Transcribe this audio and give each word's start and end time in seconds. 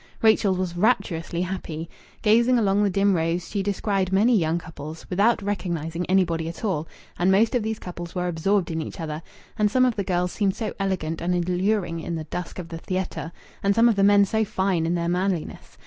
Rachel 0.23 0.55
was 0.55 0.75
rapturously 0.75 1.43
happy. 1.43 1.87
Gazing 2.23 2.57
along 2.57 2.81
the 2.81 2.89
dim 2.89 3.13
rows, 3.15 3.47
she 3.47 3.61
descried 3.61 4.11
many 4.11 4.35
young 4.35 4.57
couples, 4.57 5.05
without 5.11 5.43
recognizing 5.43 6.07
anybody 6.07 6.49
at 6.49 6.65
all, 6.65 6.87
and 7.19 7.31
most 7.31 7.53
of 7.53 7.61
these 7.61 7.77
couples 7.77 8.15
were 8.15 8.27
absorbed 8.27 8.71
in 8.71 8.81
each 8.81 8.99
other, 8.99 9.21
and 9.59 9.69
some 9.69 9.85
of 9.85 9.95
the 9.97 10.03
girls 10.03 10.31
seemed 10.31 10.55
so 10.55 10.73
elegant 10.79 11.21
and 11.21 11.35
alluring 11.35 11.99
in 11.99 12.15
the 12.15 12.23
dusk 12.23 12.57
of 12.57 12.69
the 12.69 12.79
theatre, 12.79 13.31
and 13.61 13.75
some 13.75 13.87
of 13.87 13.95
the 13.95 14.03
men 14.03 14.25
so 14.25 14.43
fine 14.43 14.87
in 14.87 14.95
their 14.95 15.07
manliness! 15.07 15.77